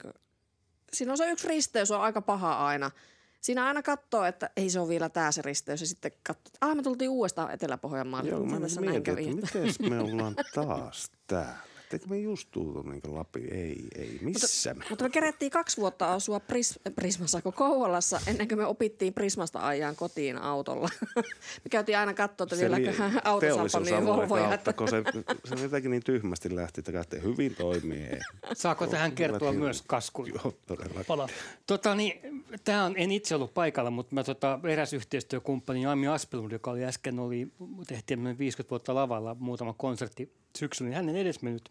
[0.93, 2.91] Siinä on se yksi risteys, on aika paha aina.
[3.41, 6.67] Siinä aina katsoo, että ei se ole vielä tää se risteys, ja sitten katsoo, että
[6.67, 8.31] ah, me tultiin uudestaan Etelä-Pohjanmaalle.
[8.31, 11.70] Joo, mä mietin, että miten me ollaan taas täällä.
[11.93, 13.41] Eikö me just tultu niin Lappi?
[13.51, 14.85] Ei, ei, missä me?
[14.91, 19.67] Mutta me kerättiin kaksi vuotta asua Pris, Prismassa, kun Kouvolassa, ennen kuin me opittiin Prismasta
[19.67, 20.89] ajaa kotiin autolla.
[21.65, 24.49] me käytiin aina katsoa, että vieläköhän autosampamia teollisuusalueen Volvoja.
[24.49, 25.03] kautta, kun se,
[25.45, 28.03] se jotenkin niin tyhmästi lähti, että katsoin, hyvin toimii.
[28.03, 28.21] Ei.
[28.55, 30.29] Saako tähän kertoa myös kaskun?
[30.29, 31.05] Joo, todella.
[31.07, 31.29] Pala.
[31.67, 36.53] Tota, niin, tämä on, en itse ollut paikalla, mutta mä tota, eräs yhteistyökumppani Ami Aspelund,
[36.53, 37.49] joka oli äsken, oli,
[37.87, 41.71] tehtiin tämmöinen 50 vuotta lavalla muutama konsertti syksyllä, niin hänen edesmennyt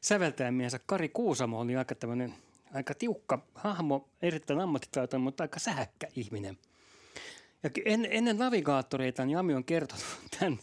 [0.00, 2.34] säveltäjämiensä Kari Kuusamo oli aika tämmöinen
[2.74, 6.58] aika tiukka hahmo, erittäin ammattitaitoinen, mutta aika sähäkkä ihminen.
[7.62, 10.04] Ja en, ennen navigaattoreita niin Ami on kertonut
[10.38, 10.58] tämän.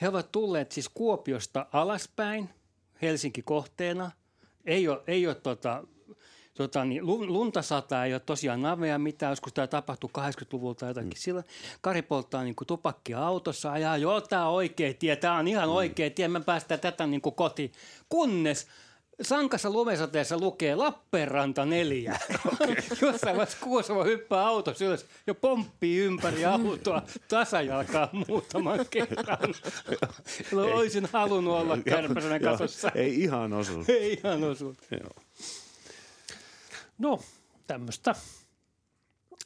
[0.00, 2.48] He ovat tulleet siis Kuopiosta alaspäin,
[3.02, 4.10] Helsinki kohteena.
[4.64, 5.84] Ei ole, ei ole tota,
[6.60, 11.08] tota, niin, lu- lunta sataa, ei ole tosiaan navea mitään, joskus tämä tapahtui 80-luvulta jotakin.
[11.08, 11.16] Mm.
[11.16, 11.44] Silloin
[11.80, 15.74] Kari polttaa niin tupakkia autossa, ajaa, joo, tämä on oikea tie, tämä on ihan mm.
[15.74, 17.72] oikea tie, me päästään tätä niin kuin kotiin.
[18.08, 18.66] Kunnes
[19.22, 22.18] Sankassa lumesateessa lukee Lappeenranta 4.
[22.52, 22.76] Okay.
[23.02, 29.54] Jossain vaiheessa Kuusamo hyppää autossa ylös ja pomppii ympäri autoa tasajalkaa muutaman kerran.
[30.52, 32.90] Olisin halunnut olla kärpäsenä katossa.
[32.94, 33.84] Ei ihan osu.
[33.88, 34.76] Ei ihan osu.
[34.90, 35.10] Joo.
[37.00, 37.20] No,
[37.66, 38.14] tämmöistä.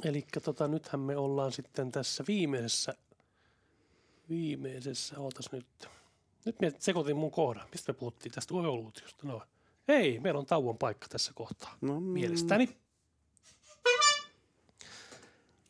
[0.04, 2.94] Eli tota, nythän me ollaan sitten tässä viimeisessä,
[4.28, 5.66] viimeisessä, ootas nyt.
[6.44, 7.66] Nyt me sekoitin mun kohdan.
[7.72, 9.26] Mistä me puhuttiin tästä evoluutiosta?
[9.26, 9.42] No,
[9.88, 11.76] ei, meillä on tauon paikka tässä kohtaa.
[11.80, 12.06] No, mm.
[12.06, 12.76] Mielestäni.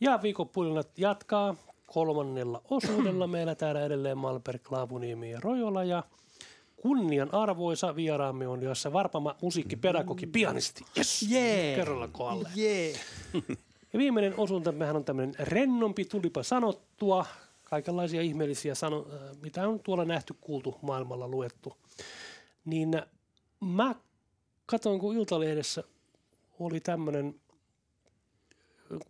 [0.01, 3.27] Ja viikon puolinat jatkaa kolmannella osuudella.
[3.27, 6.05] Meillä täällä edelleen Malberg, Laavuniemi ja Rojola ja
[6.85, 10.85] kunnian arvoisa vieraamme on jossa varpama musiikkipedagogi, pianisti.
[10.97, 11.27] Yes!
[11.29, 11.77] Jee.
[11.77, 12.49] Kerralla kohdalle.
[12.55, 12.94] Jee.
[13.92, 17.27] Ja viimeinen osuntammehän on tämmöinen rennompi, tulipa sanottua,
[17.64, 21.77] kaikenlaisia ihmeellisiä, sano, äh, mitä on tuolla nähty, kuultu, maailmalla luettu.
[22.64, 23.03] Niin äh,
[23.61, 23.94] mä
[24.66, 25.85] katsoin, kun Iltalehdessä
[26.59, 27.35] oli tämmöinen,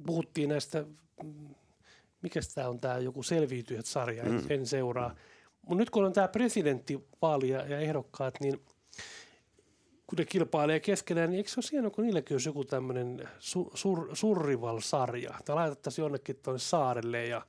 [0.07, 0.85] puhuttiin näistä,
[2.23, 4.43] mikä tämä on tämä joku selviytyjät-sarja, mm.
[4.49, 5.15] en seuraa.
[5.67, 8.61] Mutta nyt kun on tämä presidenttivaali ja ja ehdokkaat, niin
[10.07, 13.71] kun ne kilpailee keskenään, niin eikö se ole hienoa, kun niilläkin olisi joku tämmöinen su,
[13.75, 15.35] sur, surrival-sarja.
[15.45, 17.43] Tai laitettaisiin jonnekin tuonne saarelle ja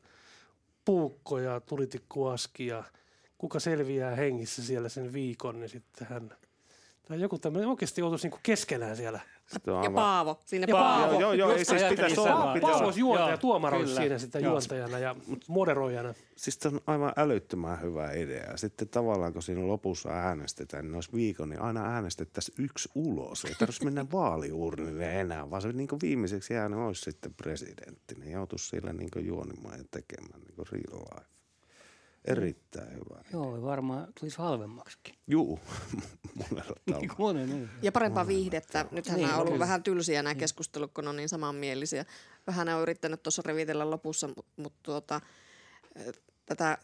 [0.85, 2.83] puukko ja tulitikkuaski ja
[3.37, 6.31] kuka selviää hengissä siellä sen viikon, niin sitten hän...
[7.07, 9.19] Tai joku tämmöinen oikeasti joutuisi niinku keskenään siellä.
[9.47, 10.41] Sitten on Ja aivan- Paavo.
[10.45, 11.03] Siinä Ja Paavo.
[11.05, 11.19] Paavo.
[11.21, 12.31] Joo, joo, ei Just siis pitäisi olla.
[12.31, 12.85] Paavo Pitäisi Paavo olla.
[12.85, 13.95] olisi juontaja, Joo, tuomari kyllä.
[13.95, 14.51] siinä sitä Joo.
[14.51, 15.15] juontajana ja
[15.47, 16.13] moderoijana.
[16.35, 18.57] Siis se on aivan älyttömän hyvä idea.
[18.57, 23.45] Sitten tavallaan, kun siinä lopussa äänestetään, niin olisi viikon, niin aina äänestettäisiin yksi ulos.
[23.45, 28.15] Ei tarvitsisi mennä vaaliurnille enää, vaan se niin viimeiseksi jäänyt olisi sitten presidentti.
[28.15, 31.44] Niin joutuisi sillä niin juonimaan ja tekemään niin real life.
[32.27, 33.23] Erittäin hyvä.
[33.33, 35.15] Joo, varmaan tulisi halvemmaksikin.
[35.27, 35.59] Juu,
[36.49, 37.15] monella Niin tavalla.
[37.17, 37.69] monen, niin.
[37.81, 38.85] Ja parempaa viihdettä.
[38.91, 39.63] Nythän Niin, nämä on ollut kyllä.
[39.63, 42.05] vähän tylsiä nämä keskustelut, kun on niin samanmielisiä.
[42.47, 45.21] Vähän ne on yrittänyt tuossa revitellä lopussa, mutta mut tuota,
[45.95, 46.13] eh,
[46.45, 46.77] tätä,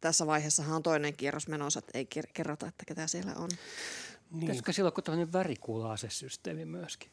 [0.00, 3.48] tässä vaiheessahan on toinen kierros menossa, että ei ker- kerrota, että ketä siellä on.
[4.30, 4.40] Niin.
[4.40, 7.10] Pitäisikö silloin kun tämmöinen värikuula-asesysteemi myöskin?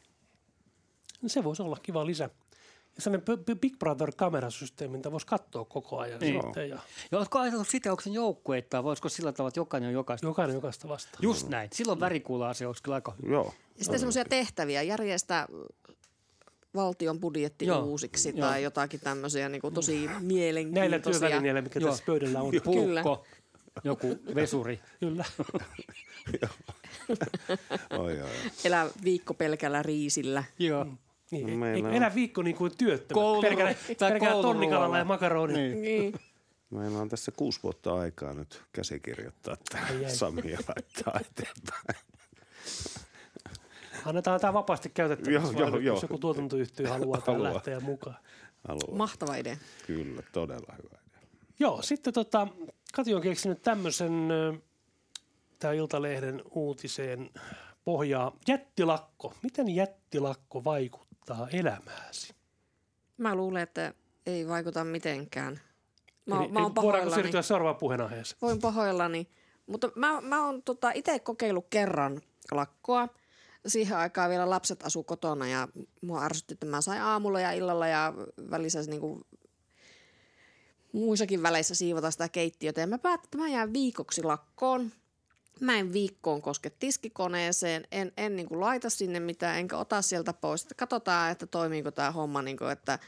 [1.22, 2.30] No Se voisi olla kiva lisä.
[2.98, 3.24] Sellainen
[3.60, 6.42] Big Brother-kamerasysteemi, mitä voisi katsoa koko ajan Niin.
[6.42, 6.68] sitten.
[6.70, 6.78] Ja
[7.12, 10.26] Ja oletko ajatellut sitä, onko se joukkueittaa, voisiko sillä tavalla, että jokainen on jokaista?
[10.26, 11.22] jokainen jokaista vastaan.
[11.22, 11.68] Just näin.
[11.72, 13.32] Silloin värikuula-ase olisi kyllä aika hyvä.
[13.34, 13.54] Joo.
[13.78, 15.46] Ja sitten semmoisia tehtäviä, järjestää
[16.74, 18.48] valtion budjetti Joo, uusiksi joo.
[18.48, 21.20] tai jotakin tämmöisiä niin kuin tosi Näillä mielenkiintoisia.
[21.20, 21.90] työvälineillä, mikä Joo.
[21.90, 22.52] tässä pöydällä on.
[22.64, 23.24] Puukko,
[23.84, 24.80] joku vesuri.
[25.00, 25.24] Kyllä.
[27.90, 28.28] Oi, oi, oi.
[28.64, 30.44] Elää viikko pelkällä riisillä.
[30.58, 30.86] Joo.
[31.34, 32.72] Niin, No meillä ei, on- elä viikko niin kuin.
[33.12, 34.42] Koulu- pelkällä kouluruoalla.
[34.42, 35.60] tonnikalalla ja makaronilla.
[35.60, 35.82] Niin.
[35.82, 36.14] Niin.
[36.70, 39.86] Meillä on tässä kuusi vuotta aikaa nyt käsikirjoittaa tämä.
[40.08, 42.04] Sami ja laittaa eteenpäin.
[44.04, 45.94] Annetaan tämä vapaasti käytettäväksi, Joo, joo, joo.
[45.94, 47.36] jos joku tuotantoyhtiö haluaa, haluaa.
[47.38, 47.54] Haluaa.
[47.54, 48.16] lähteä mukaan.
[48.68, 48.96] Haluan.
[48.98, 49.56] Mahtava idea.
[49.86, 51.20] Kyllä, todella hyvä idea.
[51.58, 52.48] Joo, sitten tota,
[52.94, 54.28] Kati on keksinyt tämmöisen
[55.58, 57.30] tämä Iltalehden uutiseen
[57.84, 58.32] pohjaa.
[58.48, 59.34] Jättilakko.
[59.42, 61.13] Miten jättilakko vaikuttaa
[61.52, 62.34] elämääsi?
[63.16, 63.94] Mä luulen, että
[64.26, 65.60] ei vaikuta mitenkään.
[66.26, 68.38] Mä, Eli, mä oon voidaanko siirtyä seuraavaan puheenaiheeseen?
[68.42, 69.28] Voin pahoillani.
[69.66, 73.08] Mutta mä, mä oon tota, itse kokeillut kerran lakkoa.
[73.66, 75.68] Siihen aikaan vielä lapset asu kotona ja
[76.00, 78.14] mua ärsytti, että mä sain aamulla ja illalla ja
[78.50, 79.24] välissä niin kuin
[80.92, 82.80] muissakin väleissä siivota sitä keittiötä.
[82.80, 84.90] Ja mä päätin, että mä jään viikoksi lakkoon.
[85.60, 90.32] Mä en viikkoon koske tiskikoneeseen, en, en niin kuin laita sinne mitään, enkä ota sieltä
[90.32, 90.62] pois.
[90.62, 92.98] Että katsotaan, että toimiiko tämä homma, niin kuin, että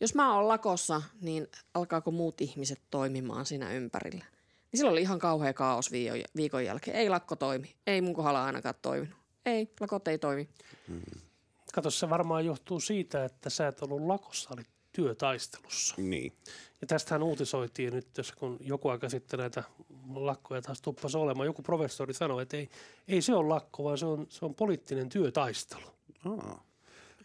[0.00, 4.24] jos mä oon lakossa, niin alkaako muut ihmiset toimimaan siinä ympärillä.
[4.72, 5.90] Niin silloin oli ihan kauhea kaos
[6.36, 6.96] viikon jälkeen.
[6.96, 7.74] Ei lakko toimi.
[7.86, 9.18] Ei mun kohdalla ainakaan toiminut.
[9.46, 10.48] Ei, lakot ei toimi.
[11.74, 15.94] Kato, se varmaan johtuu siitä, että sä et ollut lakossa, olit työtaistelussa.
[15.98, 16.32] Niin.
[16.80, 19.62] Ja tästähän uutisoitiin nyt, jos kun joku aika sitten näitä
[20.14, 21.46] lakkoja taas tuppasi olemaan.
[21.46, 22.68] Joku professori sanoi, että ei,
[23.08, 25.86] ei se ole lakko, vaan se on, se on poliittinen työtaistelu.
[26.24, 26.64] Aa,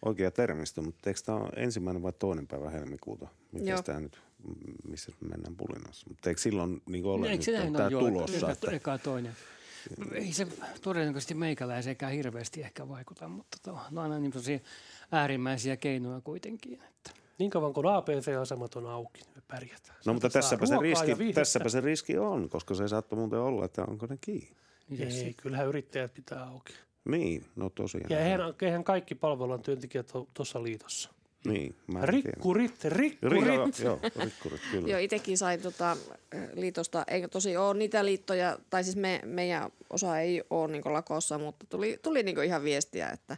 [0.05, 3.27] oikea termistö, mutta eikö tämä ole ensimmäinen vai toinen päivä helmikuuta?
[3.51, 4.21] Miten tämä nyt,
[4.87, 6.07] missä me mennään pulinassa?
[6.09, 8.51] Mutta eikö silloin niin ole eikö nyt tämä tulossa?
[8.51, 8.71] Että...
[8.71, 9.35] eka toinen.
[10.11, 10.47] Ei se
[10.81, 14.61] todennäköisesti meikäläisenkään hirveästi ehkä vaikuta, mutta to, no aina niin
[15.11, 16.73] äärimmäisiä keinoja kuitenkin.
[16.73, 17.11] Että.
[17.39, 19.97] Niin kauan kuin APC-asemat on auki, niin me pärjätään.
[20.05, 23.83] No mutta tässäpä se, riski, tässäpä se riski on, koska se saattaa muuten olla, että
[23.83, 24.57] onko ne kiinni.
[24.99, 26.73] Ei, kyllähän yrittäjät pitää auki.
[27.05, 28.09] Niin, no tosiaan.
[28.09, 31.09] Ja eihän, eihän kaikki palvelun työntekijät ole tuossa liitossa.
[31.45, 33.43] Niin, mä rikkurit, rikkurit.
[33.43, 34.87] Ri- joo, rikkurit, kyllä.
[34.87, 35.97] joo, itsekin sain tota,
[36.53, 41.37] liitosta, ei tosi ole niitä liittoja, tai siis me, meidän osa ei ole niin lakossa,
[41.37, 43.37] mutta tuli, tuli niin ihan viestiä, että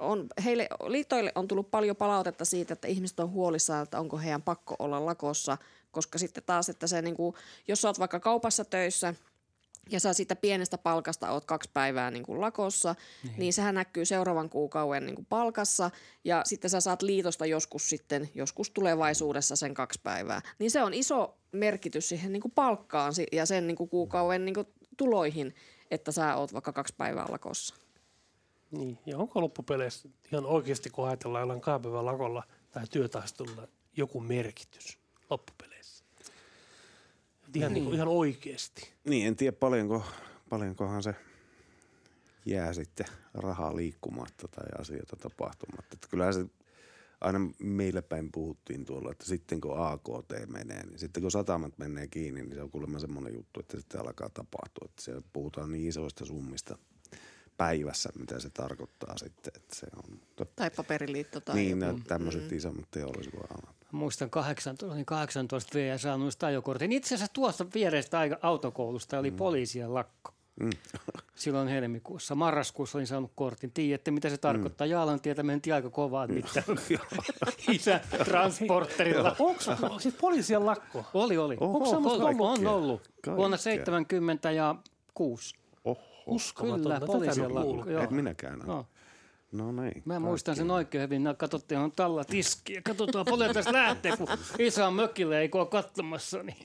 [0.00, 4.42] on, heille, liittoille on tullut paljon palautetta siitä, että ihmiset on huolissaan, että onko heidän
[4.42, 5.58] pakko olla lakossa,
[5.90, 7.34] koska sitten taas, että se niin kuin,
[7.68, 9.14] jos olet vaikka kaupassa töissä–
[9.90, 13.34] ja sä siitä pienestä palkasta oot kaksi päivää niin kuin lakossa, niin.
[13.38, 15.90] niin sehän näkyy seuraavan kuukauden niin kuin palkassa
[16.24, 20.42] ja sitten sä saat liitosta joskus sitten, joskus tulevaisuudessa sen kaksi päivää.
[20.58, 24.54] Niin se on iso merkitys siihen niin kuin palkkaan ja sen niin kuin kuukauden niin
[24.54, 25.54] kuin tuloihin,
[25.90, 27.74] että sä oot vaikka kaksi päivää lakossa.
[28.70, 34.98] Niin, ja onko loppupeleissä ihan oikeasti, kun ajatellaan jollain kahden lakolla tai työtaistelulla joku merkitys
[35.30, 36.04] loppupeleissä?
[37.54, 37.84] Ihan, niin.
[37.84, 38.92] Niin ihan oikeasti.
[39.04, 40.04] Niin, en tiedä paljonko,
[40.48, 41.14] paljonkohan se
[42.46, 45.94] jää sitten rahaa liikkumatta tai asioita tapahtumatta.
[45.94, 46.46] Että kyllähän se
[47.20, 52.08] aina meillä päin puhuttiin tuolla, että sitten kun AKT menee, niin sitten kun satamat menee
[52.08, 54.84] kiinni, niin se on kuulemma semmoinen juttu, että sitten alkaa tapahtua.
[54.84, 56.78] Että siellä puhutaan niin isoista summista
[57.58, 59.52] päivässä, mitä se tarkoittaa sitten.
[59.56, 60.20] Että se on,
[60.56, 62.56] tai paperiliitto tai Niin, tämmöiset mm-hmm.
[62.56, 66.92] isommat teollisuusalat muistan 18, niin 18 V ja saanut ajokortin.
[66.92, 69.36] Itse asiassa tuosta vierestä autokoulusta oli mm.
[69.36, 70.32] poliisien lakko.
[70.60, 70.70] Mm.
[71.34, 72.34] Silloin helmikuussa.
[72.34, 73.72] Marraskuussa olin saanut kortin.
[73.72, 74.86] Tiedätte, mitä se tarkoittaa.
[74.86, 74.90] Mm.
[74.90, 76.64] Jaalan tietä mentiin aika kovaa mitään.
[77.72, 79.36] Isä transporterilla.
[79.38, 81.04] Onko siis poliisien lakko?
[81.14, 81.56] Oli, oli.
[81.60, 82.40] Oho, Onko ollut?
[82.40, 83.02] On ollut.
[83.02, 83.36] Kaikkea.
[83.36, 84.74] Vuonna 70 ja
[85.14, 85.54] 6.
[86.28, 86.88] Uskomatonta.
[86.88, 88.02] Kyllä, poliisien lakko.
[88.02, 88.58] Et minäkään.
[88.58, 88.86] No.
[89.52, 90.02] No niin.
[90.04, 91.24] Mä muistan sen oikein hyvin.
[91.24, 95.50] No, katsottiin, on talla tiski ja katsotaan paljon tästä lähtee, kun isä on mökille ei
[95.54, 96.56] ole katsomassa, niin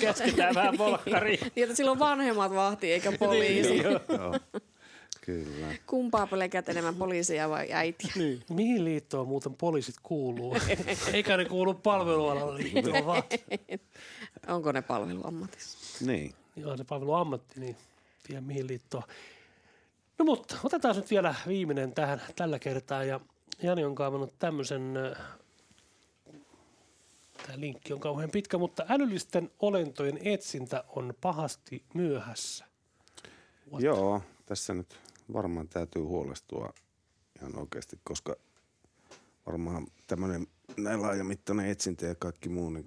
[0.00, 1.40] käsketään vähän volkkariin.
[1.56, 3.70] niin, että silloin vanhemmat vahti eikä poliisi.
[3.70, 4.38] niin, joo.
[5.20, 5.66] Kyllä.
[5.86, 8.12] Kumpaa pelkät enemmän poliisia vai äitiä?
[8.16, 8.42] Niin.
[8.50, 10.56] Mihin liittoon muuten poliisit kuuluu?
[11.12, 13.22] Eikä ne kuulu palvelualan liittoon vaan.
[14.46, 16.04] Onko ne palveluammatissa?
[16.06, 16.34] Niin.
[16.56, 17.76] Joo, se palveluammatti, niin
[18.22, 19.04] tiedä mihin liittoon.
[20.18, 23.20] No mutta otetaan nyt vielä viimeinen tähän tällä kertaa ja
[23.62, 24.94] Jani on kaavannut tämmöisen,
[27.46, 32.64] tämä linkki on kauhean pitkä, mutta älyllisten olentojen etsintä on pahasti myöhässä.
[33.70, 33.82] What?
[33.82, 35.00] Joo, tässä nyt
[35.32, 36.74] varmaan täytyy huolestua
[37.38, 38.36] ihan oikeasti, koska
[39.46, 42.84] varmaan tämmöinen näin laajamittainen etsintä ja kaikki muu, niin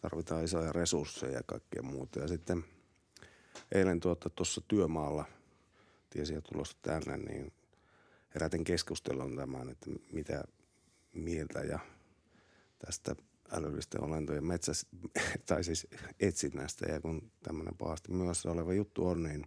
[0.00, 2.20] tarvitaan isoja resursseja ja kaikkea muuta.
[2.20, 2.64] Ja sitten
[3.74, 5.24] eilen tuossa tuota, työmaalla–
[6.16, 7.52] tiesi tulosta tänne, niin
[8.34, 10.44] herätin keskustelun tämän, että mitä
[11.12, 11.78] mieltä ja
[12.78, 13.16] tästä
[13.50, 14.86] älyllisten olentojen metsäs,
[15.46, 15.86] tai siis
[16.20, 16.92] etsinnästä.
[16.92, 19.46] Ja kun tämmöinen pahasti myös oleva juttu on, niin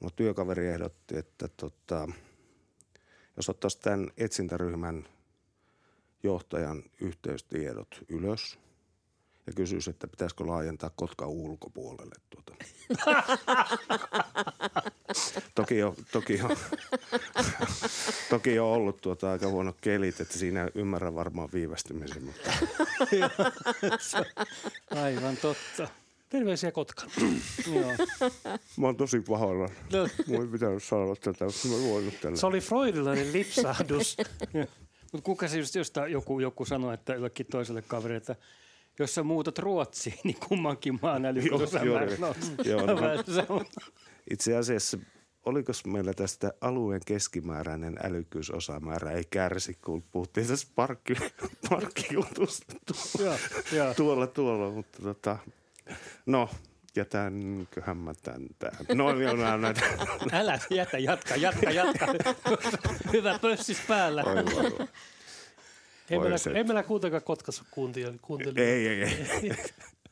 [0.00, 2.08] mulla työkaveri ehdotti, että tota,
[3.36, 5.08] jos ottaisi tämän etsintäryhmän
[6.22, 8.58] johtajan yhteystiedot ylös
[9.46, 12.54] ja kysyisi, että pitäisikö laajentaa Kotka ulkopuolelle tuota.
[15.54, 16.56] toki on, toki on,
[18.30, 22.22] toki on ollut tuota aika huono kelit, että siinä ymmärrän varmaan viivästymisen.
[22.24, 22.52] Mutta.
[24.90, 25.88] Aivan totta.
[26.28, 27.10] Terveisiä Kotkaan.
[27.74, 27.92] Joo.
[28.76, 29.68] Mä oon tosi pahoilla.
[29.92, 30.08] No.
[30.26, 32.36] Mun ei pitänyt sanoa tätä, mutta mä voinut tällä.
[32.36, 34.16] Se oli freudilainen lipsahdus.
[35.12, 38.36] Mutta kuka se just, josta joku, joku sanoi, että jollekin toiselle kaverille, että
[38.98, 43.64] jos sä muutat Ruotsiin, niin kummankin maan älykoulussa joo,
[44.30, 44.98] Itse asiassa
[45.46, 51.14] oliko meillä tästä alueen keskimääräinen älykkyysosamäärä ei kärsi, kun puhuttiin tästä parkki,
[51.70, 53.34] parkkijutusta tu- Joo,
[53.72, 53.94] joo.
[53.94, 55.38] tuolla tuolla, mutta tota,
[56.26, 56.48] no
[56.96, 58.86] jätänköhän mä tän tähän.
[58.94, 59.80] No joo, nää näitä.
[60.32, 62.06] Älä jätä, jatka, jatka, jatka.
[63.12, 64.22] Hyvä pössis päällä.
[64.24, 64.88] Oi, voi, voi.
[66.10, 66.50] Ei meillä, se.
[66.50, 68.60] ei meillä kuitenkaan Kotkassa kuuntelijoita.
[68.60, 69.50] Ei, ei, ei.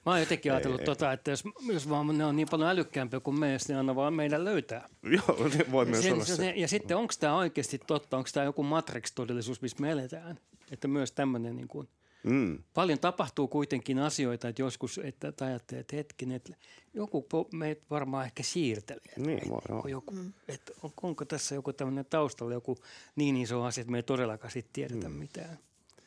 [0.07, 3.38] Mä oon jotenkin ajatellut, tota, että jos, jos vaan ne on niin paljon älykkäämpiä kuin
[3.38, 4.88] me, niin anna vaan meidän löytää.
[5.02, 6.52] Joo, niin voi myös Sen- olla se, se.
[6.57, 10.38] ja sitten onko tämä oikeasti totta, onko tämä joku Matrix-todellisuus, missä me eletään?
[10.70, 11.88] Että myös tämmöinen niin kuin,
[12.24, 12.59] Mm.
[12.74, 16.52] paljon tapahtuu kuitenkin asioita, että joskus että että ajattelee, että hetkinen, että
[16.94, 19.14] joku meitä varmaan ehkä siirtelee.
[19.16, 19.61] Niin, voi.
[19.70, 20.14] Onko, joku,
[20.48, 22.78] että on, onko tässä joku tämmöinen taustalla joku
[23.16, 25.14] niin iso asia, että me ei todellakaan sitten tiedetä mm.
[25.14, 25.59] mitään.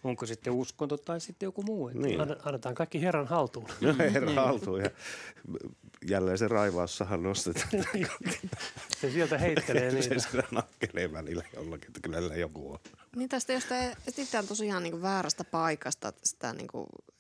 [0.04, 1.88] Onko sitten uskonto tai sitten joku muu.
[1.90, 2.22] Että Niin.
[2.22, 3.66] Anne- Annetaan kaikki herran haltuun.
[3.82, 4.90] No, herra haltuun ja
[6.10, 7.70] jälleen se raivaussahan nostetaan.
[9.02, 10.20] Se sieltä heittelee se niitä.
[10.20, 12.80] sitä nakkelee välillä jollakin, että kyllä joku on.
[13.16, 16.68] Niin tästä jostain etsitään tosiaan niin väärästä paikasta sitä niin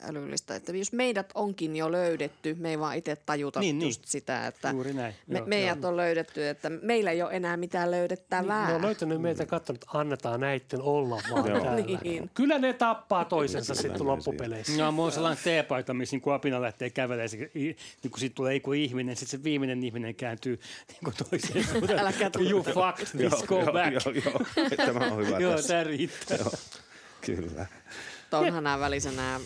[0.01, 3.87] älyllistä, että jos meidät onkin jo löydetty, me ei vaan itse tajuta Niin, niin, niin.
[3.89, 5.15] just sitä, että Juuri näin.
[5.27, 8.67] me, Joo, meidät on löydetty, että meillä ei ole enää mitään löydettävää.
[8.67, 11.59] Ne on löytänyt meitä ja katsonut, että annetaan näitten olla vaan Joo.
[11.59, 11.97] täällä.
[12.03, 12.29] Niin.
[12.33, 14.83] Kyllä ne tappaa toisensa sitten loppupeleissä.
[14.83, 17.75] No, mulla on sellainen teepaita, missä niin kun apina lähtee kävelemään, se, niin
[18.11, 22.13] kun siitä tulee joku ihminen, sitten se viimeinen ihminen kääntyy niin kuin toiseen suuntaan.
[22.31, 22.49] Tule.
[22.49, 24.05] You fucked this, go joo, back.
[24.05, 24.45] Joo, joo,
[24.85, 25.67] tämä on hyvä Joo, tässä.
[25.67, 26.37] tämä riittää.
[26.37, 26.51] Joo,
[27.21, 27.65] kyllä.
[28.31, 29.39] Onhan nämä välissä nämä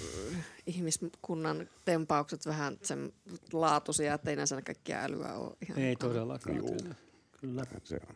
[0.68, 3.14] ihmiskunnan tempaukset vähän sen
[3.54, 5.58] laatuisia, että ei näissä kaikkia älyä ole.
[5.70, 6.58] Ihan Ei todellakaan.
[6.58, 6.78] Juu.
[6.78, 6.96] kyllä.
[7.42, 7.64] Kyllä.
[7.84, 8.16] Se on.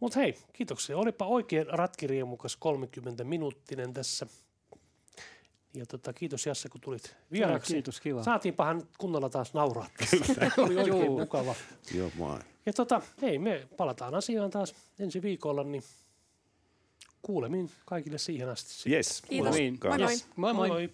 [0.00, 0.96] Mutta hei, kiitoksia.
[0.98, 4.26] Olipa oikein ratkiriemukas 30 minuuttinen tässä.
[5.74, 7.72] Ja tota, kiitos Jasse, kun tulit vieraksi.
[7.72, 8.22] kiitos, kiva.
[8.22, 9.86] Saatiinpahan kunnolla taas nauraa.
[10.26, 10.50] tässä.
[10.58, 11.18] Oli oikein Juu.
[11.18, 11.54] mukava.
[11.94, 12.38] Joo, moi.
[12.66, 15.82] Ja tota, hei, me palataan asiaan taas ensi viikolla, niin
[17.22, 18.92] kuulemiin kaikille siihen asti.
[18.92, 19.22] Yes.
[19.28, 19.54] Kiitos.
[19.54, 19.78] Niin.
[19.82, 20.10] Moi moi.
[20.10, 20.28] Yes.
[20.36, 20.68] Moi moi.
[20.68, 20.90] moi.